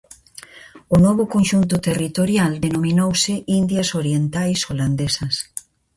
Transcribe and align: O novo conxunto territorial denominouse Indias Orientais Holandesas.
O 0.95 0.97
novo 1.05 1.23
conxunto 1.33 1.75
territorial 1.87 2.51
denominouse 2.65 3.33
Indias 3.59 3.89
Orientais 4.01 4.59
Holandesas. 4.69 5.35